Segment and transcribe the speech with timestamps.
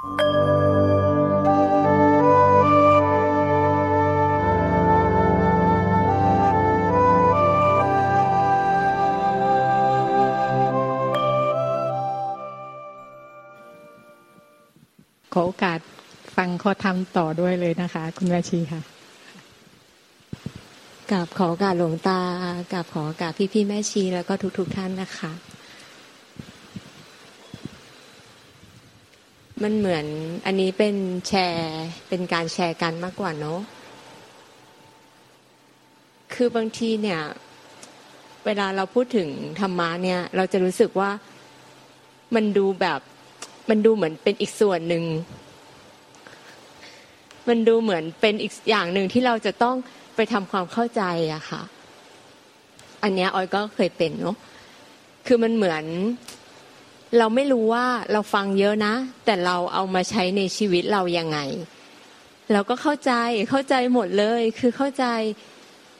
[0.00, 15.78] ขอโอกาส
[16.36, 18.80] ฟังข้อธรรมต่อด้วยเลยนะคะ คุณแม่ชีค่ะ
[21.10, 22.20] กับขอโอกาสหลวงตา
[22.72, 25.49] กับขอโอกาสพี่พี่แม่ชีแล้วก็ทุก ๆทท่านนะคะ
[29.62, 30.06] มันเหมือน
[30.46, 30.96] อันนี้เป็น
[31.28, 33.60] แชร์เป็นการแชร์กันมากกว่าเนาะ
[36.34, 37.20] คือบางทีเนี่ย
[38.44, 39.28] เวลาเราพูดถึง
[39.60, 41.10] ธรรมะเนี่ย เราจะรู้สึกว่า
[42.34, 43.00] มันดูแบบ
[43.70, 45.04] มันดูเหมือนเป็นอีกส่วนหนึ่ง
[47.48, 49.76] มันดูเหมือนเป็นอีกอย่างหนึ่งที่เราจะต้อง
[50.16, 51.02] ไปทำความเข้าใจ
[51.34, 51.62] อะค่ะ
[53.02, 54.36] อันเนี้ยออยก็เคยเป็นเนาะ
[55.26, 55.84] คือมันเหมือน
[57.18, 61.38] เราไม่รู้ว่าเราฟังเยอะนะ แต่เราเอามาใช้ในชีวิตเรายังไง
[62.52, 63.12] เราก็เข้าใจ
[63.50, 65.06] เข้าใจหมดเลยคือเข้าใจ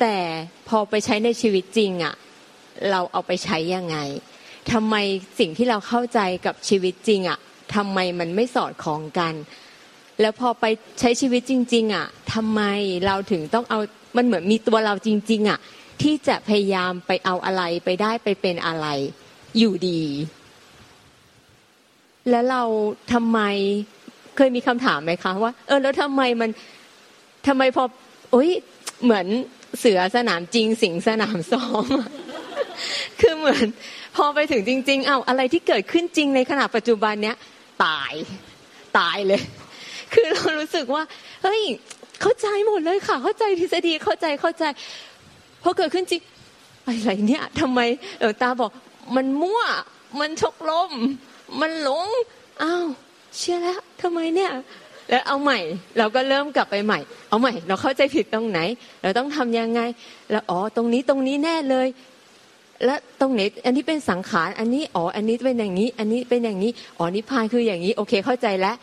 [0.01, 0.17] แต่
[0.69, 2.15] พอไปใช้ในชีวิตจริงอะ
[2.91, 3.97] เราเอาไปใช้ยังไง
[4.73, 4.95] ทำไม
[5.39, 7.39] สิ่งที่เราเข้าใจกับชีวิตจริงอะ
[7.75, 9.35] ทำไมมันไม่สอดคล้องกัน
[10.21, 10.65] แล้วพอไป
[11.01, 12.61] ใช้ชีวิตจริง ๆอะทำไม
[13.07, 13.79] เราถึงต้องเอา
[14.17, 15.59] มันเหมือนมีตัวเราจริง ๆอะ
[16.03, 18.87] ที่จะพยายามไปเอาอะไรไปได้ไปเป็นอะไร
[19.59, 20.03] อยู่ดี
[22.31, 22.63] แล้วเรา
[23.13, 23.41] ทำไม
[24.37, 26.51] เคยมีคำถามไหมคะว่าเออแล้วทำไมมัน
[27.47, 27.85] ทำไมพอ
[28.31, 28.51] โอ้ย
[29.05, 29.27] เหมือน
[29.79, 31.87] เสือสนามจริงสิงสนามซ้อม
[33.21, 33.67] คือเหมือน
[34.17, 37.37] พอไปถึงจริง ๆ เอาอะไรที่เกิดขึ้นจริงในขณะปัจจุบันเนี้ย
[37.85, 38.13] ตาย
[38.99, 39.41] ตายเลย
[40.15, 41.03] คือเรารู้สึกว่า
[41.43, 41.63] เฮ้ย
[42.21, 44.65] เข้าใจหมดเลยค่ะ เข้าใจทฤษฎีเข้าใจเข้าใจ
[45.63, 46.23] พอเกิดขึ้นจริง
[46.87, 47.81] อะไรเนี่ยทำไม
[48.21, 48.71] เออตาบอก
[49.17, 49.63] มันมั่ว
[50.21, 50.93] มันชกลม
[51.61, 52.07] มันหลง
[52.63, 52.85] อ้าว
[53.39, 54.51] เชื่อแล้วทำไมเนี่ย
[55.11, 55.59] แล้วเอาใหม่
[55.99, 56.99] เราก็เริ่มกลับไปใหม่
[57.29, 58.61] เอาใหม่ เราเข้าใจผิดตรงไหน
[59.03, 59.81] เราต้องทำยังไง
[60.31, 61.89] แล้วอ๋อตรงนี้ตรงนี้แน่เลย
[62.85, 68.77] แล้วตรงไหนอันนี้เป็นสังขารอันนี้อ๋ออันนี้เป็นอย่างนี้ อันนี้เป็นอย่างนี้อ๋อนิพพานคืออย่างนี้ โอเคเข้าใจแล้ว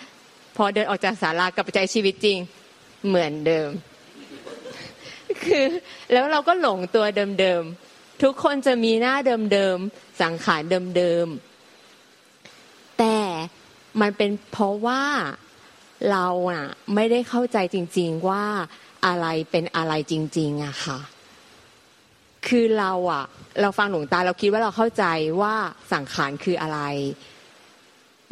[0.57, 2.37] พอเดินออกจากศาลากลับไปใจชีวิตจริง
[3.07, 3.69] เหมือนเดิม
[5.43, 5.65] คือ
[6.11, 7.05] แล้วเราก็หลงตัว
[7.39, 9.15] เดิมๆทุกคนจะมีหน้า
[9.53, 10.61] เดิมๆสังขาร
[10.97, 11.46] เดิมๆ
[14.01, 15.03] มันเป็นเพราะว่า
[16.11, 16.65] เราอะ
[16.95, 18.43] ไม่ได้เข้าใจจริง ๆว่า
[19.05, 20.99] อะไรเป็นอะไรจริง ๆอะค่ะ
[22.47, 23.23] คือเราอะ
[23.61, 25.05] เราฟังหลวงตาเราคิดว่าเราเข้าใจ
[25.41, 25.55] ว่า
[25.93, 26.79] สังขารคืออะไร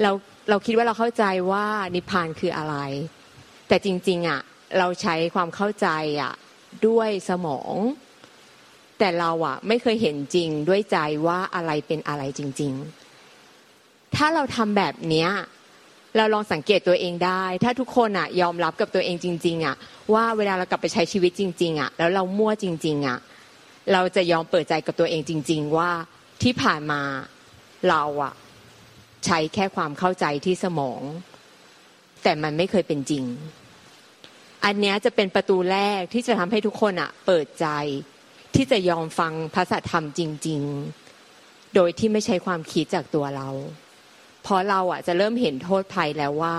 [0.02, 0.12] เรา
[0.50, 1.66] เราคิดว่าเราเข้าใจว่า
[1.96, 2.76] นิพพานคืออะไร
[3.68, 4.42] แต่จริง ๆอะ
[4.78, 5.88] เราใช้ความเข้าใจ
[6.22, 6.34] อะ
[6.88, 7.76] ด้วยสมอง
[9.00, 10.98] แต่เราอะไม่เคยเห็นจริงด้วยใจ
[11.28, 12.74] ว่าอะไรเป็นอะไรจริง
[13.46, 15.30] ๆ ถ้าเราทำแบบเนี้ย
[16.18, 19.76] เราลองสังเกตตัวเองได้ ถ้าทุกคนอะยอมรับกับตัวเองจริง ๆ อะ
[20.14, 23.20] ว่าเวลาเรากลับไปใช้ชีวิตจริง ๆ อะ แล้วเรามั่วจริง ๆ อะ
[23.94, 25.92] เราจะยอมเปิดใจกับตัวเองจริง ๆ ว่า
[26.44, 27.02] ที่ผ่านมา
[27.90, 28.34] เราอะ
[29.26, 31.02] ใช้แค่ความเข้าใจที่สมอง
[32.24, 33.24] แต่มันไม่เคยเป็นจริง
[34.66, 37.68] อันนี้จะเป็นประตูแรกที่จะทำให้ทุกคนอะ เปิดใจ
[38.56, 40.62] ที่จะยอมฟังพระสัทธรรมจริง
[41.18, 43.50] ๆ โดยที่ไม่ใช้ความคิดจากตัวเรา
[44.46, 46.56] พราะเราอะจะเริ่มเห็นโทษภัยแล้วว่า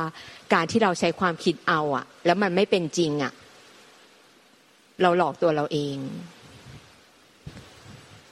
[0.52, 3.32] การที่เราใช้ความคิดเอาอะ แล้วมันไม่เป็นจริงอะ
[5.02, 5.96] เราหลอกตัวเราเอง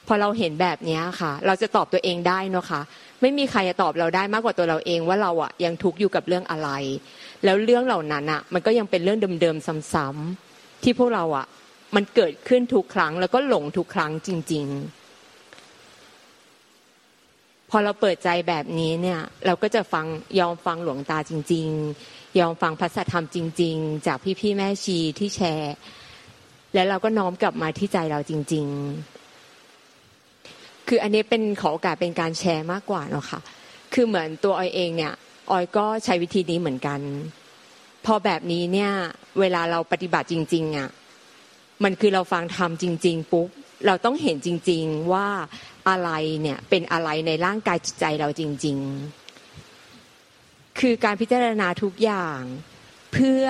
[0.07, 2.81] พอเราเห็นแบบนี้ค่ะ เราจะตอบตัวเองได้เนาะค่ะ
[3.21, 6.71] ไม่มีใครจะตอบเราได้มากกว่าตัวเราเองว่าเราอะยังทุกข์อยู่กับเรื่องอะไร
[7.45, 11.47] แล้วเรื่องเหล่านั้นอะ มันก็ยังเป็นเรื่องเดิมๆซ้ำๆที่พวกเราอะ
[11.95, 15.04] มันเกิดขึ้นทุกครั้ง แล้วก็หลงทุกครั้งจริง ๆ
[17.75, 20.07] อเราเปิดใจแบบนี้เนี่ยเราก็จะฟัง
[20.41, 21.69] ยอมฟังหลวงตาจริง
[22.05, 25.75] ๆ ยอมฟังพระสัทธรรมจริง ๆ จากพี่ๆแม่ชีที่แชร์
[26.75, 28.67] แล้วเราก็น้อมกลับมาที่ใจเราจริง
[29.93, 33.41] ๆ คืออันนี้เป็นขอโอกาสเป็นการแชร์มากกว่าเนาะค่ะ
[33.93, 35.15] คือเหมือนตัวออยเองเนี่ย
[35.51, 37.01] ออยก็ใช้วิธีนี้เหมือนกัน
[38.05, 38.91] พอแบบนี้เนี่ย
[39.41, 40.89] เวลาเราปฏิบัติจริงๆอะ
[41.85, 43.49] มันคือเราฟังทำจริง ๆ ปุ๊บ
[43.87, 45.29] เราต้องเห็นจริง ๆว่า
[45.89, 46.11] อะไร
[46.43, 48.79] เนี่ยเป็นอะไรในร่างกายจิตใจเราจริง
[49.59, 52.41] ๆ คือการพิจารณาทุกอย่าง
[53.13, 53.45] เพื่อ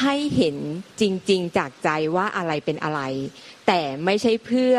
[0.00, 0.56] ให้เห็น
[1.00, 3.00] จริง ๆ จากใจว่าอะไรเป็นอะไร
[3.66, 4.74] แต่ไม่ใช่เพื่อ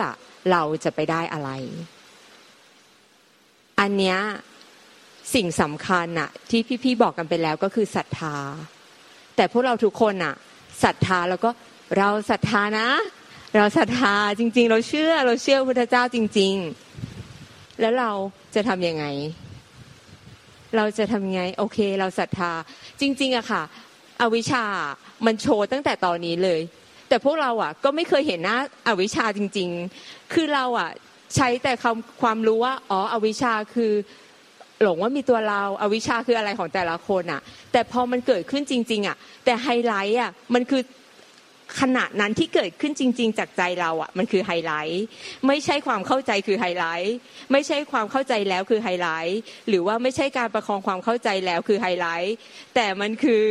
[0.51, 1.49] เราจะไปได้อะไร
[3.79, 4.19] อันเนี้ย
[5.35, 8.35] สิ่งสำคัญอะที่พี่ๆบอกกันไปแล้วก็คือศรัทธา
[9.35, 10.35] แต่พวกเราทุกคนอะ
[10.83, 11.49] ศรัทธาแล้วก็
[11.97, 12.87] เราศรัทธานะ
[13.57, 16.53] เราศรัทธาจริง ๆ เราเชื่อเราเชื่อพุทธเจ้าจริง
[17.17, 18.11] ๆ แล้วเรา
[18.55, 19.05] จะทำยังไง
[20.75, 22.51] เราจะทำไง โอเค เราศรัทธา
[23.01, 23.63] จริง ๆอะค่ะ
[24.21, 24.63] อวิชชา
[25.25, 26.61] มันโชว์ตั้งแต่ตอนนี้เลย
[27.09, 28.57] แต่พวกเราอะก็ไม่เคยเห็นหน้า
[28.87, 29.69] อวิชชาจริง
[30.01, 30.89] ๆ คือเราอะ
[31.35, 33.91] ใช้แต่คำความรู้ว่าอ๋ออวิชชาคือ
[34.81, 40.81] หลงว่ามีตัวเราอาวิชาคืออะไรของแต่ละคนอะแต่พอมันเกิดขึ้นจริง ๆอะแต่ไฮไลท์อะมันคือ
[41.79, 45.05] ขณะนั้นที่เกิดขึ้นจริง ๆ จากใจเราอะ มันคือไฮไลท์
[45.47, 47.15] ไม่ใช่ความเข้าใจคือไฮไลท์
[47.51, 52.35] ไม่ใช่ความเข้าใจแล้วคือไฮไลท์หรือว่าไม่ใช่การประคองความเข้าใจแล้วคือไฮไลท์
[52.75, 53.43] แต่มันคือ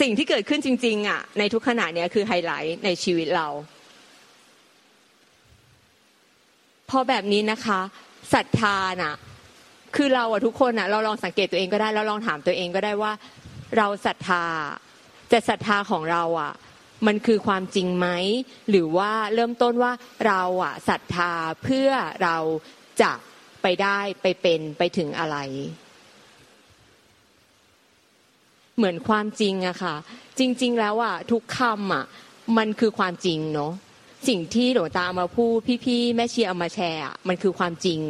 [0.00, 3.48] สิ่งที่เกิดขึ้นจริง ๆอะ ในทุกขณะเนี้ยคือไฮไลท์ในชีวิตเรา
[6.90, 7.80] พอแบบนี้นะคะ
[8.34, 9.14] ศรัทธาน่ะ
[9.96, 13.12] คือเราอะทุกคนอะเราลองสังเกตตัวเองก็ได้เราลองถามตัวเองก็ได้ว่า
[13.76, 14.44] เราศรัทธา
[15.28, 16.52] แต่ศรัทธาของเราอะ
[17.06, 18.08] มันคือความจริงไหม
[18.70, 19.92] หรือว่าเริ่มต้นว่า
[20.26, 21.32] เราอะศรัทธา
[21.62, 21.90] เพื่อ
[22.22, 22.38] เรา
[23.02, 23.12] จะ
[23.62, 25.36] ไปได้ไปเป็นไปถึงอะไร
[28.76, 29.94] เหมือนความจริงอะค่ะ
[30.38, 32.04] จริง ๆ แล้วอะทุกคำอะ
[32.56, 33.72] มันคือความจริงเนาะ
[34.28, 35.52] สิ่งที่หลวงตามาพูด
[35.84, 38.00] พี่ๆแม่เชียเอามาแชร์มันคือความจริง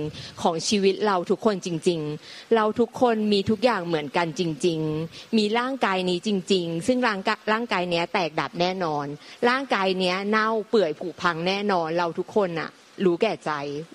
[0.43, 7.19] ของชีวิตเราทุกคนจริง ๆ เราทุกคนมีทุกอย่างเหมือนกันจริง ๆ มีร่างกายนี้จริง ๆ ซึ่งร่าง
[7.53, 9.06] ร่างกายเนี้ยแตกดับแน่นอน
[9.49, 12.70] ร่างกายเนี้ยเน่าเปื่อยผุพังแน่นอน เราทุกคนอะ
[13.05, 13.50] รู้แก่ใจ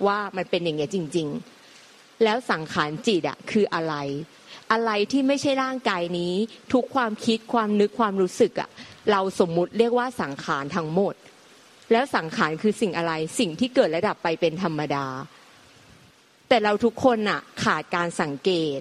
[0.06, 1.28] ว่ามันเป็นอย่างเงี้ยจริง
[1.76, 3.96] ๆ แล้วสังขารจิตอะคืออะไร
[4.72, 6.34] อะไรที่ไม่ใช่ร่างกายนี้
[6.74, 8.70] ทุกความคิดความนึกความรู้สึกอะ
[9.12, 11.16] เราสมมุติเรียกว่าสังขารทั้งหมด
[11.92, 15.06] แล้วสังขารคือสิ่งอะไร สิ่งที่เกิดและดับไปเป็นธรรมดา
[16.50, 18.80] แต่เราทุกคนน่ะขาดการสังเกต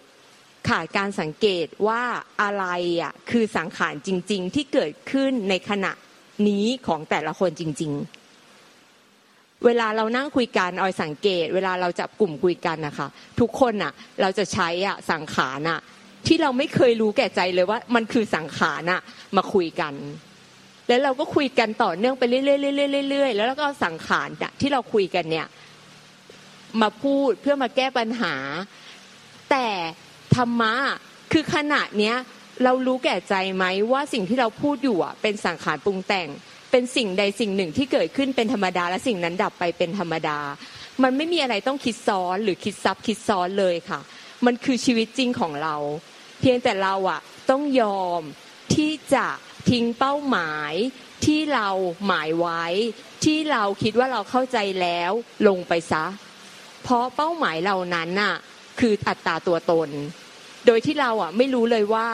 [0.68, 2.02] ขาดการสังเกตว่า
[2.42, 2.64] อะไร
[3.02, 5.92] อะคือสังขารจริง ๆ ที่เกิดขึ้นในขณะ
[6.48, 13.08] นี้ของแต่ละคนจริง ๆ เวลาเรานั่งคุยกันออยสังเกต เวลาเราจับกลุ่มคุยกันนะคะ
[13.40, 15.80] ทุกคนน่ะเราจะใช้อะสังขารน่ะ
[16.26, 19.00] ที่เราไม่เคยรู้แก่ใจเลยว่า มันคือสังขารน่ะ
[19.36, 19.94] มาคุยกัน
[20.88, 24.28] แล้วเราก็คุยกันต่อเนื่องไปเรื่อยๆเรื่อยๆแล้วเราก็สังขาร
[24.60, 25.46] ที่เราคุยกันเนี่ย
[26.80, 28.34] มาพูดเพื่อมาแก้ปัญหา
[29.50, 29.68] แต่
[30.36, 30.74] ธรรมะ
[31.32, 32.16] คือขณะเนี้ย
[32.64, 36.28] เรารู้แก่ใจไหมว่าสิ่งที่เราพูดอยู่อะเป็นสังขารปรุงแต่ง
[36.70, 40.38] เป็นสิ่งใดสิ่งหนึ่งที่เกิดขึ้นเป็นธรรมดา และสิ่งนั้นดับไปเป็นธรรมดา
[41.02, 44.00] มันไม่มีอะไรต้องคิดซ้อนหรือคิดซับคิดซ้อนเลยค่ะ
[44.46, 45.76] มันคือชีวิตจริงของเรา
[46.40, 48.22] เพียงแต่เราอะต้องยอม
[48.74, 49.26] ที่จะ
[49.70, 50.72] ทิ้งเป้าหมาย
[51.24, 51.68] ที่เรา
[52.06, 52.64] หมายไว้
[53.24, 55.12] ที่เราคิดว่าเราเข้าใจแล้ว
[55.48, 56.04] ลงไปซะ
[56.82, 58.34] เพราะเป้าหมายเหล่านั้นน่ะ
[58.80, 59.90] คืออัตราตัวตน
[60.66, 62.08] โดยที่เราอะไม่รู้เลยว่า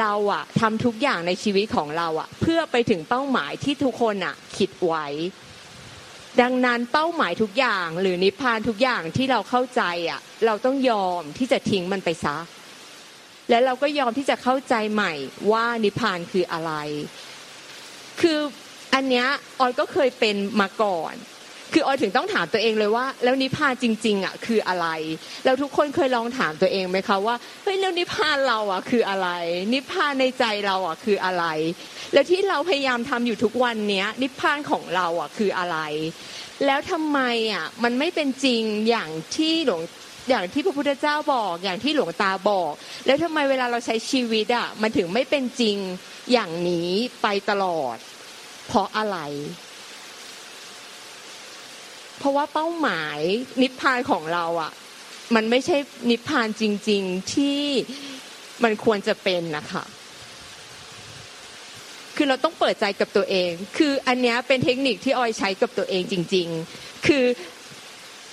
[0.00, 5.06] เราอะทำทุกอย่างในชีวิตของเราอะเพื่อไปถึงเป้าหมายที่ทุกคนอะคิดไว้
[6.40, 12.36] ดังนั้นเป้าหมายทุกอย่างหรือนิพพานทุกอย่างที่เราเข้าใจอะเราต้องยอมที่จะทิ้งมันไปซะ
[13.50, 15.12] และเราก็ยอมที่จะเข้าใจใหม่
[15.52, 16.72] ว่านิพพานคืออะไร
[18.20, 18.38] คือ
[18.94, 19.26] อันเนี้ย
[19.60, 21.14] ออยก็เคยเป็นมาก่อน
[21.72, 24.86] คือออยถึงต้องถามตัวเองเลยว่า แล้วนิพพานจริง ๆอะคืออะไร
[25.44, 29.28] แล้วทุกคนเคยลองถามตัวเองไหมคะว่าเฮ้ยแล้วนิพพานเราอะคืออะไร
[29.72, 31.44] นิพพานในใจเราอะคืออะไร
[32.12, 35.78] แล้วที่เราพยายามทำอยู่ทุกวันเนี้ย นิพพานของเราอะคืออะไร
[36.66, 37.20] แล้วทำไม
[37.52, 39.82] อะมันไม่เป็นจริงอย่างที่หลวง
[40.28, 42.72] อย่างที่พระพุทธเจ้าบอก อย่างที่หลวงตาบอก
[43.06, 45.76] แล้วทำไมเวลาเราใช้ชีวิตอะมันถึงไม่เป็นจริง
[46.32, 46.90] อย่างนี้
[47.22, 47.96] ไปตลอด
[48.66, 49.18] เพราะอะไร
[52.18, 53.18] เพราะว่าเป้าหมาย
[53.62, 54.72] นิพพานของเราอะ
[55.34, 55.76] มันไม่ใช่
[56.10, 57.60] นิพพานจริง ๆที่
[58.64, 59.84] มันควรจะเป็นนะคะ
[62.16, 67.24] คือเราต้องเปิดใจกับตัวเอง คืออันนี้เป็นเทคนิคที่ออยใช้กับตัวเองจริง ๆ คือ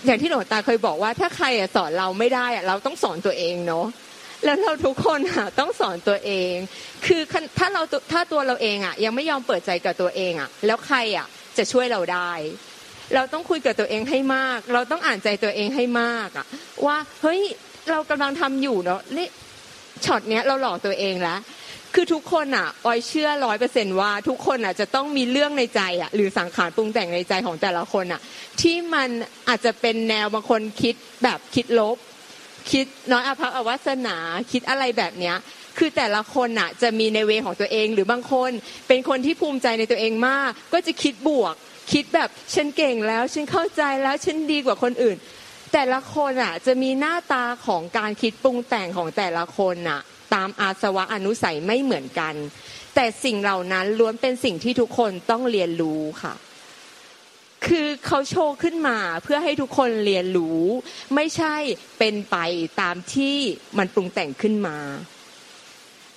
[0.05, 1.45] อย่างที่หลวงตาเคยบอกว่า ถ้าใคร
[1.75, 3.85] สอนเราไม่ได้เราต้องสอนตัวเองเนาะ
[4.45, 6.53] แล้วเราทุกคนอะต้องสอนตัวเอง
[7.05, 7.21] คือ
[7.57, 7.81] ถ้าเรา
[8.11, 12.31] ถ้าตัวเราเองอะ ยังไม่ยอมเปิดใจกับตัวเองอะ แล้วใครอะจะช่วยเราได้
[13.15, 16.45] เราต้องคุยกับตัวเองให้มาก เราต้องอ่านใจตัวเองให้มากอะ
[16.85, 17.41] ว่าเฮ้ย
[17.91, 19.27] เรากำลังทำอยู่เนาะนี่
[20.05, 21.39] ช็อตเนี้ยเราหลอกตัวเองแล้ว
[21.95, 28.21] คือทุกคนอะออยเชื่อร้อยเปอร์เซนว่า ทุกคนอะจะต้องมีเรื่องในใจอะหรือสังขารปรุงแต่งในใจของแต่ละคนอะ
[28.61, 29.09] ที่มัน
[29.49, 31.97] อาจจะเป็นแนวบางคนคิดแบบคิดลบ
[32.71, 34.17] คิดน้อยอภัพอวัสนา
[34.51, 35.35] คิดอะไรแบบเนี้ย
[35.77, 38.51] คือแต่ละคนอะจะมีในเวของตัวเองหรือบางคน
[38.87, 41.55] เป็นคนที่ภูมิใจในตัวเองมาก ก็จะคิดบวก
[41.93, 45.17] คิดแบบฉันเก่งแล้วฉันเข้าใจแล้วฉันดีกว่าคนอื่น
[45.73, 50.01] แต่ละคนอะจะมีหน้าตาของการคิดปรุงแต่งของแต่ละคนอะ
[50.33, 52.35] ตามอาสวะอนุสัยไม่เหมือนกัน
[52.95, 56.33] แต่สิ่งเหล่านั้นล้วนเป็นสิ่งที่ทุกคนต้องเรียนรู้ค่ะ
[57.65, 60.61] คือเขาโชว์ขึ้นมาเพื่อให้ทุกคนเรียนรู้
[61.15, 61.55] ไม่ใช่
[61.99, 62.37] เป็นไป
[62.81, 63.35] ตามที่
[63.77, 64.77] มันปรุงแต่งขึ้นมา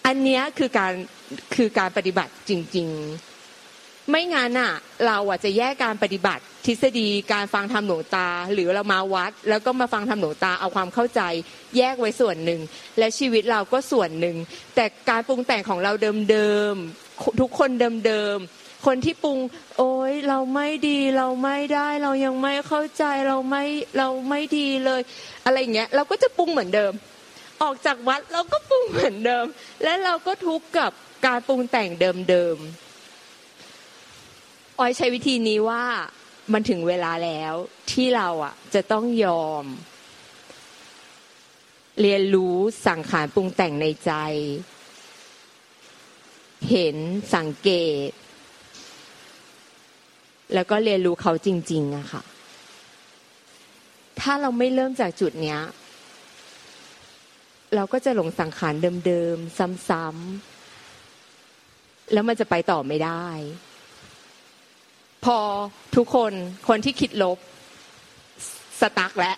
[0.07, 0.93] อันนี้คือการ
[1.55, 2.89] คือการปฏิบัติจริง
[3.51, 4.73] ๆ ไม่งั้นอะ
[5.07, 11.21] เราอะจะแยกการปฏิบัติ ทฤษฎีการฟังธรรมหลวงตา หรือเรามาวัด แล้วก็มาฟังธรรมหลวงตาเอาความเข้าใจ
[11.77, 12.61] แยกไว้ส่วนหนึ่ง
[12.99, 14.37] และชีวิตเราก็ส่วนหนึ่ง
[14.75, 15.93] แต่การปรุงแต่งของเรา
[16.31, 17.71] เดิมๆทุกคน
[18.07, 19.39] เดิมๆคนที่ปรุง
[19.79, 23.65] โอ๊ยเราไม่ดีเราไม่ได้เรายังไม่เข้าใจเราไม่
[23.99, 25.01] เราไม่ดีเลย
[25.45, 26.93] อะไรอย่างเงี้ยเราก็จะปรุงเหมือนเดิม
[27.63, 29.47] ออกจากวัดเราก็ปรุงเหมือนเดิม
[29.83, 30.91] และเราก็ทุกข์กับ
[31.27, 35.85] การปรุงแต่งเดิมๆออยใช้วิธีนี้ว่า
[36.53, 37.55] มันถึงเวลาแล้ว
[37.93, 39.65] ที่เราอะจะต้องยอม
[42.01, 44.13] เรียนรู้สังขารปรุงแต่งในใจ
[46.71, 46.97] เห็น
[47.35, 47.71] สังเก
[48.09, 48.11] ต
[50.55, 52.23] แล้วก็เรียนรู้เขาจริง ๆอะค่ะ
[54.21, 55.61] ถ้าเราไม่เริ่มจากจุดเนี้ย
[57.75, 58.75] เราก็จะหลงสังขาร
[59.07, 63.27] เดิมๆซ้ำๆแล้วมันจะไปต่อไม่ได้
[65.27, 65.39] พอ
[65.97, 66.33] ทุกคน
[66.69, 67.39] คนที่คิดลบ
[68.81, 69.37] สตักแล้ว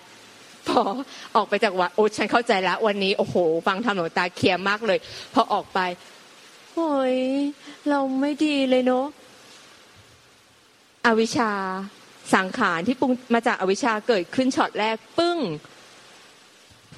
[0.69, 0.81] พอ
[1.37, 4.99] ออกไปจากวัดโอ้ฉันเข้าใจแล้ว วันนี้โอ้โห ฟังธรรมหลวงตาเคลียร์มากเลย
[5.35, 5.81] พอออกไป
[6.75, 7.17] โอ้ย
[7.89, 9.07] เราไม่ดีเลยเนาะ
[11.07, 11.53] อวิชชา
[12.35, 15.39] สังขารที่ปรุงมาจากอวิชชาเกิดขึ้นช็อตแรก ปึ้ง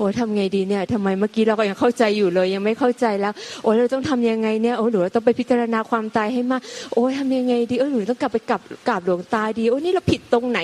[0.00, 10.58] โอ้ทำไงดีเนี่ยทำไมเมื่อกี้เราก็ยังเข้าใจอยู่เลย ยังไม่เข้าใจแล้ว โอ้เราต้องทำยังไงเนี่ยโอ้หนูเราต้องไปพิจารณาความตายให้มาก โอ้ทำยังไงดีเออหนูต้องกลับไปกลับกราบหลวงตาดีโอ้นี่เราผิดตรงไหน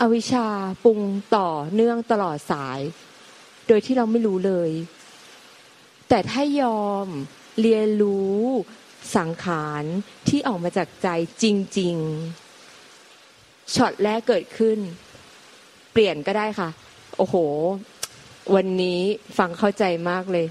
[0.00, 0.46] อวิชชา
[0.84, 1.00] ปรุง
[1.36, 2.80] ต่อเนื่องตลอดสาย
[3.68, 4.70] โดยที่เราไม่รู้เลย
[6.08, 7.06] แต่ถ้ายอม
[7.60, 8.38] เรียนรู้
[9.16, 9.82] สังขาร
[10.28, 11.08] ที่ออกมาจากใจ
[11.42, 11.44] จ
[11.78, 11.96] ริง
[12.84, 14.78] ๆช็อตแรกเกิดขึ้น
[15.92, 16.68] เปลี่ยนก็ได้ค่ะ
[17.24, 17.38] อ้โห
[18.54, 19.00] วันนี้
[19.38, 20.46] ฟังเข้าใจมากเลย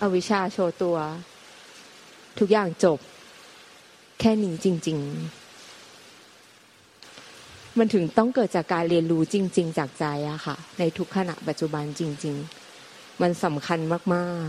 [0.00, 0.96] อวิชชาโชว์ตัว
[2.38, 2.98] ทุกอย่างจบ
[4.20, 4.98] แค่นี้จริง
[6.98, 12.36] ๆ มันถึงต้องเกิดจากการเรียนรู้จริง ๆ จากใจอะค่ะ ในทุกขณะปัจจุบันจริง
[12.78, 13.78] ๆ มันสำคัญ
[14.14, 14.46] มาก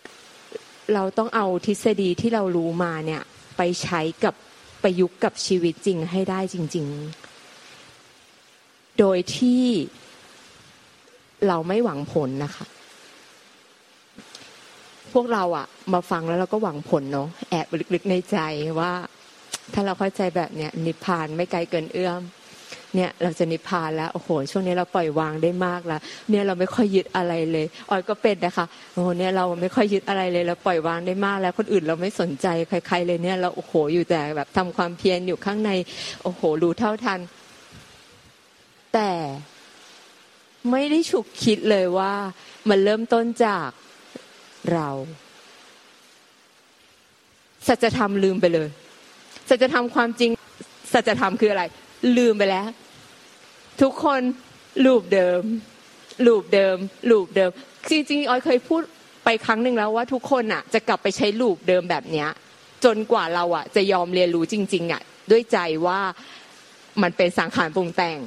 [0.00, 3.22] ๆเราต้องเอาทฤษฎีที่เรารู้มาเนี่ย
[3.56, 4.34] ไปใช้กับ
[4.82, 7.23] ประยุกต์กับชีวิตจริงให้ได้จริง ๆ
[8.98, 9.64] โดยที่
[11.48, 12.66] เราไม่หวังผลนะคะ
[15.12, 18.38] พวกเราอะมาฟังแล้วเราก็หวังผลเนาะแอบลึกๆในใจ
[18.80, 18.92] ว่า
[19.74, 22.22] ถ้าเราเข้าใจแบบเนี้ยนิพพานไม่ไกลเกินเอื้อม
[22.94, 35.70] เนี่ยเราจะนิพพานแล้วโอ้โห ช่วงนี้เราปล่อยวางได้มากแล้ว เนี่ยเราไม่ค่อยยึดอะไรเลยออยก็เป็นนะคะโอ้โหเนี่ยเราไม่ค่อยยึดอะไรเลยเราปล่อยวางได้มากแล้ว คนอื่นเราไม่สนใจใคร ๆ เลยเนี่ยเราโอ้โหอยู่แต่แบบทำความเพียรอยู่ข้างใน
[36.22, 37.20] โอ้โหรู้เท่าทัน
[38.94, 39.12] แต่
[40.70, 42.14] ไม่ได้ฉุกคิดเลยว่า
[42.68, 43.68] มันเริ่มต้นจาก
[44.72, 44.88] เรา
[47.68, 48.68] สัจธรรมลืมไปเลย
[49.48, 50.30] สัจธรรมความจริง
[50.92, 51.62] สัจธรรมคืออะไร
[52.18, 52.68] ลืมไปแล้ว
[53.82, 54.20] ทุกคน
[54.84, 55.42] ลูปเดิม
[56.26, 56.76] ลูปเดิม
[57.10, 57.50] ลูปเดิม
[57.90, 58.82] จริงๆออยเคยพูด
[59.24, 62.28] ไปครั้งหนึ่งแล้วว่าทุกคนอะ จะกลับไปใช้ลูปเดิมแบบเนี้ย
[62.84, 66.00] จนกว่าเราอะ จะยอมเรียนรู้จริง ๆ อะ ด้วยใจว่า
[67.02, 68.18] มันเป็นสังขารปรุงแต่ง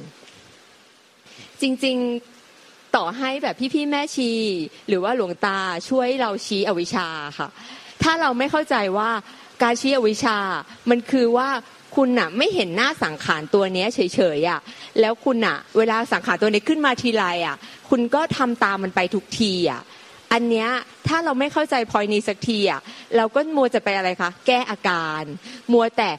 [1.62, 1.96] จริง
[2.46, 4.30] ๆต่อให้แบบพี่ๆแม่ชี
[4.88, 7.48] หรือว่าหลวงตาช่วยเราชี้อวิชชาค่ะ
[8.02, 9.10] ถ้าเราไม่เข้าใจว่า
[9.62, 10.38] การชี้อวิชชา
[10.90, 11.48] มันคือว่า
[11.96, 14.60] คุณน่ะไม่เห็นหน้าสังขารตัวเนี้ยเฉยๆอะ
[15.00, 17.56] แล้วคุณน่ะ เวลาสังขารตัวนี้ขึ้นมาทีไรอะ
[17.88, 19.82] คุณก็ทำตามมันไปทุกทีอะ
[20.32, 20.68] อันเนี้ย
[21.08, 22.80] ถ้าเราไม่เข้าใจพอยนี้สักทีอะ
[23.16, 25.22] เราก็มัวจะไปอะไรคะแก้อาการ
[25.72, 26.10] มัวแต่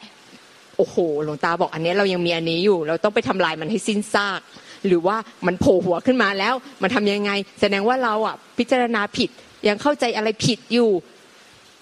[0.77, 4.41] โอ้โหหลวงตาบอกอันนี้เรายังมีอันนี้อยู่ เราต้องไปทำลายมันให้สิ้นซาก
[4.87, 5.17] หรือว่า
[5.47, 7.31] มันโผล่หัวขึ้นมาแล้ว มันทำยังไง
[7.61, 9.29] แสดงว่าเราอะพิจารณาผิด
[9.67, 10.91] ยังเข้าใจอะไรผิดอยู่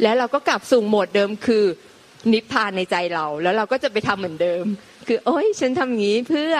[0.03, 1.63] แล้วเราก็กลับสู่โหมดเดิมคือ
[2.33, 4.65] นิพพานในใจเรา แล้วเราก็จะไปทำเหมือนเดิม
[5.07, 6.53] คือโอ้ยฉันทำงี้เพื่อ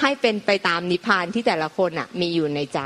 [0.00, 2.80] ให้เป็นไปตามนิพพานที่แต่ละคนอะ มีอยู่ในใจ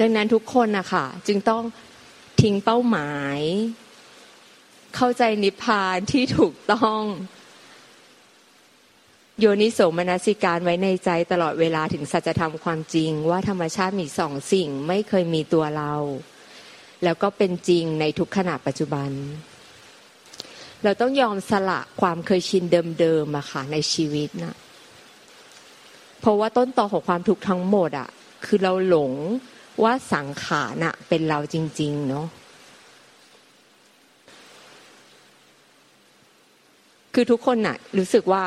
[0.00, 1.62] ดังนั้นทุกคนนะคะจึงต้อง
[2.42, 3.40] ทิ้งเป้าหมาย
[4.96, 7.02] เข้าใจนิพพานที่ถูกต้อง
[9.44, 15.94] โยนิโสมนสิการไว้ในใจตลอดเวลาถึงสัจธรรมความจริง ว่าธรรมชาติมีสองสิ่งไม่เคยมีตัวเรา
[17.04, 19.10] แล้วก็เป็นจริงในทุกขณะปัจจุบัน
[20.82, 22.64] เราต้องยอมสละความเคยชิน
[23.00, 24.54] เดิมๆอะค่ะในชีวิตนะ
[26.20, 28.08] เพราะว่าต้นตอของความทุกข์ทั้งหมดอะ
[28.44, 29.12] คือเราหลง
[29.82, 32.26] ว่าสังขารน่ะเป็นเราจริง ๆ เนาะ
[37.14, 38.44] คือทุกคนน่ะรู้สึกว่า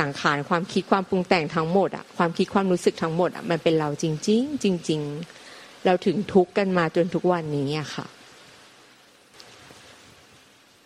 [0.00, 5.00] สังขารความคิดความปรุงแต่งทั้งหมดอะความคิดความรู้สึกทั้งหมดอะมันเป็นเราจริง ๆ จริง
[5.44, 8.06] ๆ เราถึงทุกข์กันมาจนทุกวันนี้อะค่ะ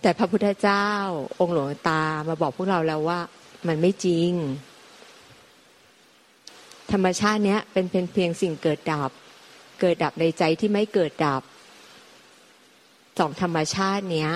[0.02, 0.86] แต่พระพุทธเจ้า
[1.40, 3.20] องค์หลวงตามาบอกพวกเราแล้วว่า
[3.66, 4.32] มันไม่จริง
[6.92, 9.10] ธรรมชาติเนี้ยเป็นเป็นเพียงสิ่งเกิดดับ
[9.80, 11.42] เกิดดับในใจที่ไม่เกิดดับ
[13.18, 14.30] สองธรรมชาติเนี้ย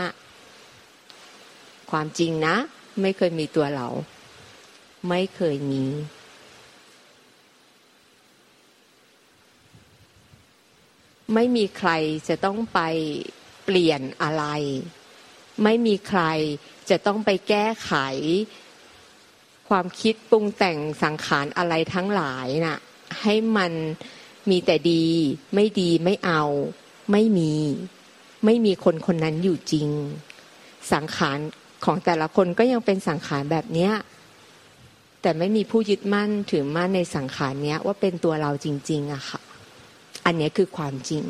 [1.91, 2.57] ความจริงนะ
[3.03, 3.87] ไม่เคยมีตัวเรา
[5.09, 5.85] ไม่เคยมี
[11.35, 11.91] ไม่มีใคร
[12.29, 12.81] จะต้องไป
[13.65, 14.45] เปลี่ยนอะไร
[15.63, 16.23] ไม่มีใคร
[16.91, 17.93] จะต้องไปแก้ไข
[19.69, 22.79] ความคิดปรุงแต่งสังขารอะไรทั้งหลายนะ่ะ
[23.21, 23.73] ให้มัน
[24.51, 25.05] มีแต่ดี
[25.55, 26.45] ไม่ดีไม่เอา
[27.13, 27.53] ไม่มี
[28.45, 29.89] ไม่มีคนคนนั้นอยู่จริง
[30.93, 31.39] สังขาร
[31.85, 33.93] ของแต่ละคนก็ยังเป็นสังขารแบบเนี้ย
[35.27, 39.41] แต่ไม่มีผู้ยึดมั่นถือมั่นในสังขารเนี้ย ว่าเป็นตัวเราจริง ๆอะค่ะ
[40.27, 41.25] อันนี้คือความจริง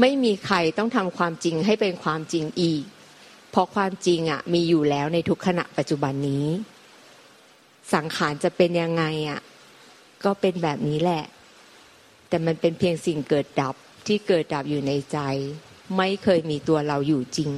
[0.00, 2.82] ไม่มีใครต้องทำความจริงให้เป็นความจริงอีก
[3.50, 6.46] เพราะความจริงอะมีอยู่แล้วในทุกขณะปัจจุบันนี้
[7.94, 9.40] สังขารจะเป็นยังไงอะ
[10.24, 11.24] ก็เป็นแบบนี้แหละ
[12.28, 13.74] แต่มันเป็นเพียงสิ่งเกิดดับ
[14.06, 15.18] ที่เกิดดับอยู่ในใจ
[15.96, 17.50] ไม่เคยมีตัวเราอยู่จริง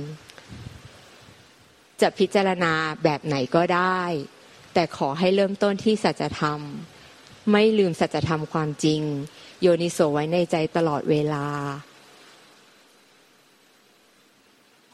[2.03, 2.73] จะพิจารณา
[3.05, 4.03] แบบไหนก็ได้
[4.75, 6.61] แต่ขอให้เริ่มต้นที่สัจธรรม
[7.53, 9.03] ไม่ลืมสัจธรรมความจริง
[9.61, 11.47] โยนิโสไว้ในใจตลอดเวลา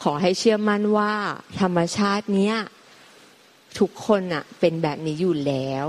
[0.02, 1.12] ขอให้เชื่อมั่นว่า
[1.60, 2.56] ธรรมชาติเนี้ย
[3.78, 5.86] ทุกคนอะเป็นแบบนี้อยู่แล้ว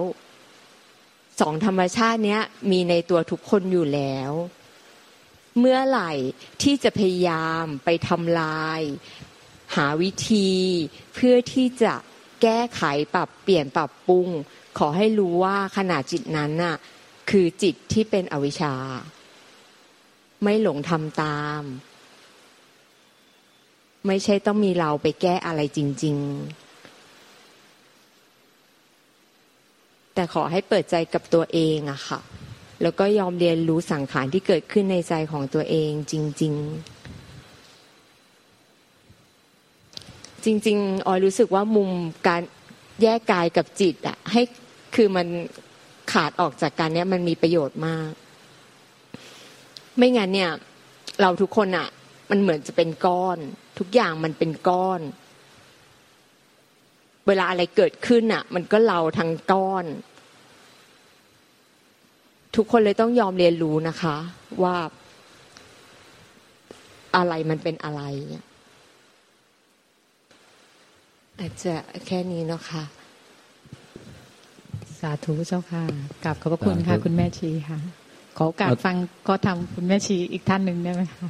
[1.39, 4.31] สองธรรมชาติเนี้ยมีในตัวทุกคนอยู่แล้ว
[5.59, 6.12] เมื่อไหร่
[6.62, 8.81] ที่จะพยายามไปทำลาย
[9.75, 10.50] หาวิธี
[11.13, 11.93] เพื่อที่จะ
[12.41, 12.83] แก้ไข
[13.15, 14.27] ปรับเปลี่ยนปรับปรุง
[14.77, 16.75] ขอให้รู้ว่าขณะจิตนั้นน่ะ
[17.29, 18.74] คือจิตที่เป็นอวิชชา
[20.44, 21.61] ไม่หลงทำตาม
[24.07, 26.25] ไม่ใช่ต้องมีเราไปแก้อะไรจริง ๆ
[30.13, 32.20] แต่ขอให้เปิดใจกับตัวเองอะค่ะ
[32.81, 36.97] แล้วก็ยอมเรียนรู้สังขารที่เกิดขึ้นในใจของตัวเองจริง ๆ
[40.48, 41.90] จริง ๆ ออยรู้สึกว่ามุม
[42.27, 42.42] การ
[43.01, 44.42] แยกกายกับจิตอะให้
[44.96, 45.27] คือมัน
[46.12, 48.12] ขาดออกจากกันเนี้ยมันมีประโยชน์มาก
[49.98, 50.51] ไม่งั้นเนี่ย
[51.22, 51.88] เราทุกคนอะ
[52.29, 53.38] มันเหมือนจะเป็นก้อน
[53.79, 55.01] ทุกอย่างมันเป็นก้อน
[57.27, 59.86] เวลาอะไรเกิดขึ้นอะมันก็เราทั้งก้อน
[62.55, 64.16] ทุกคนเลยต้องยอมเรียนรู้นะคะ
[64.64, 64.75] ว่า
[67.16, 68.46] อะไรมันเป็นอะไรเนี่ย
[71.39, 71.75] อาจจะ
[72.07, 72.83] แค่นี้เนาะค่ะ
[75.00, 75.83] สาธุเจ้าค่ะ
[76.23, 77.77] กราบขอบพระคุณค่ะ คุณแม่ชีค่ะ
[78.37, 78.95] ขอโอกาสฟัง
[79.27, 81.29] ก็ทำคุณแม่ชีอีกท่านหนึ่งได้ไหมคะ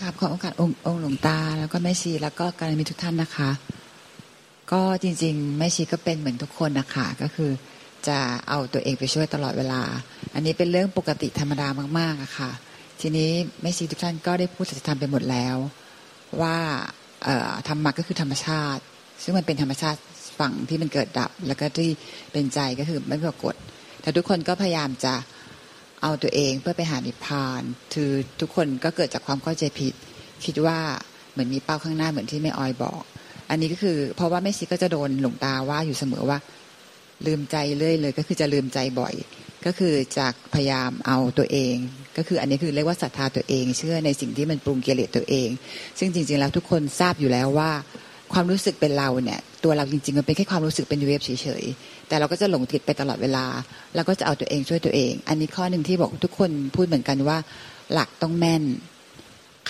[0.00, 3.50] กราบขอโอกาสองค์องค์หลวงตา แล้วก็แม่ชีแล้วก็การมีทุกท่านนะคะ
[4.72, 7.50] ก็จริง ๆ แม่ชีก็เป็นเหมือนทุกคนนะคะก็คือ
[8.08, 8.18] จะ
[8.48, 9.82] เอาตัวเองไปช่วยตลอดเวลา
[10.34, 11.68] อันนี้เป็นเรื่องปกติธรรมดา
[11.98, 12.50] มากๆอะค่ะ
[13.00, 13.30] ทีนี้
[13.62, 15.56] แม่ชีทุกท่านก็ได้พูดสัจธรรมไปหมดแล้ว
[16.40, 17.03] ว่าเอ่อ
[17.68, 18.82] ธรรมะก็คือธรรมชาติ
[19.22, 20.00] ซึ่งมันเป็นธรรมชาติ
[20.38, 21.90] ฝั่งที่มันเกิดดับ แล้วก็ที่
[22.32, 23.54] เป็นใจก็คือไม่ปรากฏ
[24.02, 25.14] แต่ทุกคนก็พยายามจะ
[26.02, 27.62] เอาตัวเองเพื่อไปหานิพพาน
[27.94, 28.10] คือ
[28.40, 29.94] ทุกคนก็เกิดจากความเข้าใจผิด
[30.44, 30.78] คิดว่า
[31.32, 33.02] เหมือนมีเป้าข้างหน้าเหมือนที่แม่ออยบอก
[33.50, 36.38] อันนี้ก็คือ เพราะว่าแม่ชีก็จะโดนหลวงตาว่าอยู่เสมอว่า
[37.26, 39.14] ลืมใจเรื่อยเลย ก็คือจะลืมใจบ่อย
[39.66, 41.74] ก็คือจากพยายามเอาตัวเอง
[42.16, 45.48] ก็คืออันนี้คือเรียกว่าศรัทธาตัวเอง เชื่อในสิ่งที่มันปรุงกิเลสตัวเอง
[45.98, 47.70] ซึ่งจริง ๆ แล้วทุกคนทราบอยู่แล้วว่า
[48.32, 53.44] ความรู้สึกเป็นเราเนี่ย ตัวเราจริง ๆ มันเป็นแค่ความรู้สึกเป็นเวฟเฉยๆแต่เราก็จะหลงติดไปตลอดเวลา
[53.94, 57.38] แล้วก็จะเอาตัวเองช่วยตัวเอง อันนี้ข้อหนึ่งที่บอกทุกคนพูดเหมือนกันว่า
[57.92, 58.62] หลักต้องแม่น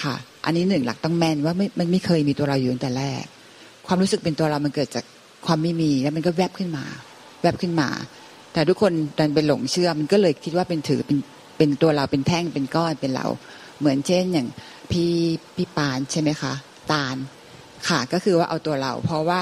[0.02, 3.24] ค่ะ อันนี้หนึ่งหลักต้องแม่นว่าไม่มันไม่เคยมีตัวเราอยู่ตั้งแต่แรก
[3.86, 5.04] ความรู้สึกเป็นตัวเรามันเกิดจาก
[5.46, 6.84] ความไม่มีแล้วมันก็แวบขึ้นมา
[7.42, 7.88] แวบขึ้นมา
[8.54, 11.18] แต่ทุกคนดันเป็นหลงเชื่อมันก็เลยคิดว่าเป็นถือเป็น
[11.58, 13.26] เป็นตัวเราเป็นแท่งเป็นก้อนเป็นเรา
[13.80, 14.48] เหมือนเช่นอย่าง
[14.90, 15.10] พี่
[15.56, 16.52] พี่ปานใช่ไหมคะ
[16.92, 17.16] ตาล
[17.88, 19.40] ค่ะก็คือว่าเอาตัวเรา เพราะว่า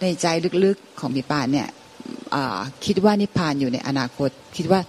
[0.00, 0.26] ในใจ
[0.64, 1.68] ลึกๆของพี่ปานเนี่ย
[2.86, 4.80] คิดว่านิพพานอยู่ในอนาคต คิดว่า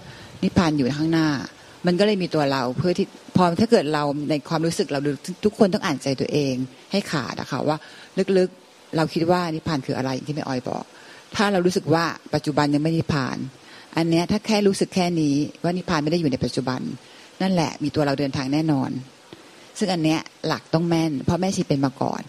[0.42, 1.28] นิพพานอยู่ข้างหน้า
[1.86, 5.00] มันก็เลยมีตัวเราเพื่อที่พอถ้าเกิดเราในความรู้สึกเรา
[5.44, 6.54] ทุกคนต้องอ่านใจตัวเอง
[6.92, 7.76] ให้ขาดอะค่ะว่า
[8.38, 10.84] ลึกๆเราคิดว่านิพพานคืออะไรอย่างที่แม่ออยบอก
[11.38, 13.36] ถ้าเรารู้สึกว่าปัจจุบันยังไม่นิพพาน
[13.96, 16.80] อันเนี้ยถ้าแค่รู้สึกแค่นี้ว่านิพพานไม่ได้อยู่ในปัจจุบัน
[17.42, 18.90] นั่นแหละมีตัวเราเดินทางแน่นอน
[19.78, 22.20] ซึ่งอันเนี้ยหลักต้องแม่น เพราะแม่ชีเป็นมาก่อน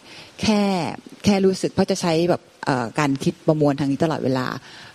[0.41, 0.61] แค่
[1.23, 2.41] แค่รู้สึกเพราะจะใช้แบบ
[2.99, 4.45] การคิดประมวลทางนี้ตลอดเวลา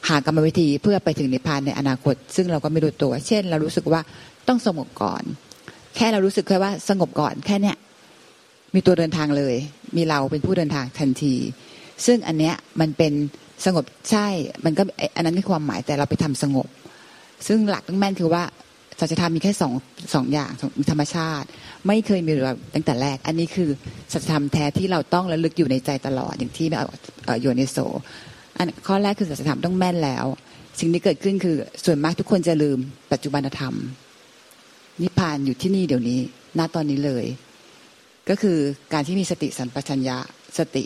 [0.09, 4.01] หากรรมวิธีเพื่อไปถึงนิพพานในอนาคต ซึ่งเราก็ไม่รู้ตัว เช่น เรารู้สึกว่า
[4.49, 5.23] ต้องสงบก่อน
[5.97, 7.77] แค่เรารู้สึกแค่ว่าสงบก่อนแค่เนี้ย
[8.75, 9.55] มีตัวเดินทางเลย
[9.97, 11.35] มีเราเป็นผู้เดินทางทันที
[12.07, 13.13] ซึ่งอันเนี้ยมันเป็น
[13.65, 14.27] สงบใช่
[14.65, 14.83] มันก็
[15.17, 16.69] อันนั้นคือความหมายแต่เราไปทำสงบ
[17.47, 18.43] ซึ่งหลักต้องแม่นคือว่า
[19.01, 19.73] สัจธรรมมีแค่สอง
[20.15, 20.51] สองอย่าง
[20.91, 21.47] ธรรมชาติ
[21.87, 23.69] ไม่เคยมีแบบตั้งแต่แรก อันนี้คือ
[24.13, 26.67] สัจธรรมแท้ที่เราต้องระลึกอยู่ในใจตลอดอย่างที่
[27.43, 27.79] อยู่ในโซ
[28.57, 30.27] อันข้อแรกคือสัจธรรมต้องแม่นแล้ว
[30.81, 32.79] สิ่งที่เกิดขึ้นคือส่วนมากทุกคนจะลืม
[33.13, 33.75] ปัจจุบันธรรม
[35.03, 36.21] นิพพานอยู่ที่นี่เดี๋ยวนี้
[36.59, 37.25] ณตอนนี้เลย
[38.29, 38.59] ก็คือ
[38.93, 40.17] การที่มีสติสัมปชัญญะ
[40.59, 40.85] สติ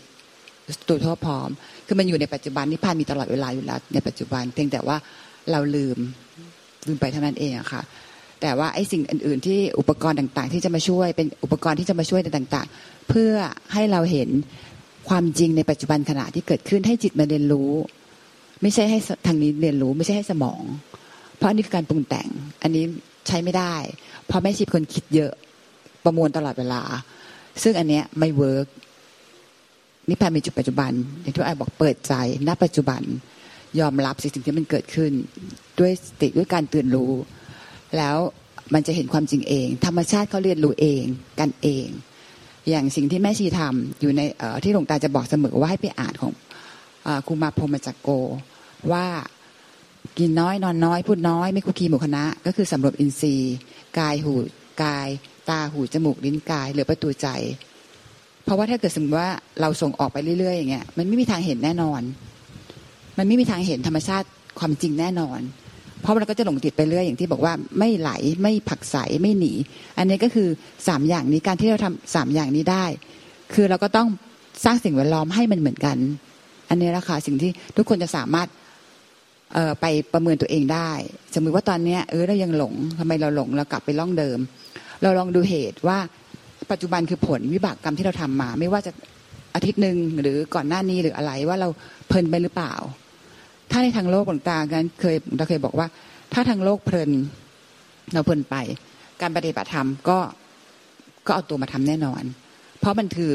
[0.88, 1.48] ตัวทั่วพร้อม
[1.87, 4.96] คือมันอยู่ในปัจจุบันนิพพานมีตลอดเวลาอยู่แล้วในปัจจุบัน เพียงแต่ว่า
[5.50, 5.98] เราลืม
[6.87, 7.83] ลืมไปเท่านั้นเองอะค่ะ
[8.40, 13.33] แต่ว่าไอ้สิ่งอื่น ๆ ที่อุปกรณ์ต่าง ๆ ที่จะมาช่วยเป็นอุปกรณ์ที่จะมาช่วยต่าง ๆ เพื่อ
[13.72, 14.28] ให้เราเห็น
[15.09, 17.70] ความจริงในปัจจุบันขณะที่เกิดขึ้นให้จิตมาเรียนรู้
[18.62, 20.62] ไม่ใช่ให้ทางนี้เรียนรู้ ไม่ใช่ให้สมอง
[21.37, 22.28] เพราะอันนี้คือการปรุงแต่ง
[22.62, 22.85] อันนี้
[23.28, 23.74] ใช้ไม่ได้
[24.26, 25.33] เพราะแม่ชีพคนคิดเยอะ
[26.04, 26.83] ประมวลตลอดเวลา
[27.62, 28.66] ซึ่งอันเนี้ยไม่ work
[30.09, 30.92] นิพพานมีจุดปัจจุบัน
[31.23, 32.14] อย่างที่ไอ้บอกเปิดใจ
[32.49, 33.03] ณปัจจุบัน
[33.81, 35.12] ยอมรับสิ่งที่มันเกิดขึ้น
[35.79, 37.12] ด้วยสติด้วยการตื่นรู้
[37.97, 38.16] แล้ว
[38.75, 41.05] มันจะเห็นความจริงเอง ธรรมชาติเขาเรียนรู้เอง
[41.40, 41.87] กันเอง
[42.68, 44.21] อย่างสิ่งที่แม่ชีทำอยู่ใน
[44.64, 46.33] ที่หลวงตาจะบอกเสมอว่าให้ไปอ่านของ
[47.27, 48.09] ครูมาพรมจักโก
[48.92, 49.07] ว่า
[50.18, 53.55] กินน้อยนอนน้อยพูดน้อยไม่คุกคีหมู่คณะ ก็คือสำรวจอินทรีย์
[53.99, 54.35] กายหู
[54.85, 55.09] กาย
[55.51, 57.29] ตาหูจมูกลิ้นกายเหลือประตูใจ
[58.49, 59.31] เพราะว่าถ้าเกิดสมมติว่า
[59.61, 62.03] เราส่งออกไปเรื่อยๆอย่างเงี้ยมันไม่มีทางเห็นแน่นอน
[63.19, 64.27] มันไม่มีทางเห็นธรรมชาติ
[64.59, 65.41] ความจริงแน่นอน
[66.01, 68.11] เพราะเราก็จะหลงติดไปเรื่อยอย่างที่บอกว่าไม่ไหล
[68.43, 69.53] ไม่ผักใสไม่หนี
[69.99, 70.49] อันนี้ก็คือ
[70.89, 72.85] สามอย่างนี้การที่เราทำสามอย่างนี้ได้
[73.55, 74.09] คือเราก็ต้อง
[74.65, 75.97] สร้างสิ่งแวดล้อมให้มันเหมือนกัน
[76.69, 78.49] อันนี้แหละค่ะสิ่งที่ทุกคนจะสามารถ
[79.53, 80.91] เไปประเมินตัวเองได้
[81.35, 84.39] สมมติว่าตอนเนี้ยเออเรายังหลงทำไมเราหลงเรากลับไปล่องเดิม
[85.03, 85.99] เราลองดูเหตุว่า
[86.70, 88.92] ปัจจุบันคือผลวิบากกรรมที่เราทำมา ไม่ว่าจะ
[89.54, 91.68] อาทิตย์หนึ่งหรือก่อนหน้านี้หรืออะไรว่าเรา
[92.07, 92.74] เพลินไปหรือเปล่า
[93.70, 95.87] ถ้าในทางโลกต่างๆกันเคยเราเคยบอกว่า
[96.33, 97.11] ถ้าทางโลกเพลิน
[98.12, 98.57] เราเพลินไป
[99.20, 100.18] การปฏิบัติธรรมก็
[101.26, 102.22] ก็เอาตัวมาทำแน่นอน
[102.81, 103.33] เพราะมันคือ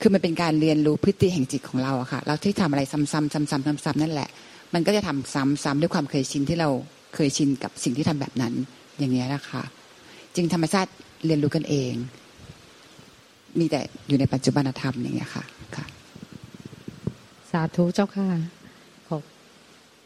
[0.00, 4.28] คือมันเป็นการเรียนรู้พฤติแห่งจิตของเราอะค่ะ เราที่ทำอะไรซ้ำๆซ้ำๆซ้ำๆนั่นแหละ
[4.74, 6.68] มันก็จะทำซ้ำๆด้วยความเคยชินที่เรา
[7.14, 8.52] เคยชินกับสิ่งที่ทำแบบนั้น
[8.98, 9.62] อย่างนี้นะคะ
[10.36, 10.90] จึงธรรมชาติ
[11.26, 11.92] เรียนรู้กันเอง
[13.58, 15.44] มีแต่อยู่ในปัจจุบันธรรมอย่างเงี้ยค่ะ
[15.76, 15.84] ค่ะ
[17.50, 18.28] สาธุเจ้าค่ะ
[19.08, 19.16] ขอ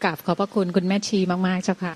[0.05, 1.93] กราบขอบพระคุณคุณแม่ชีมาก ๆ เจ้าค่ะ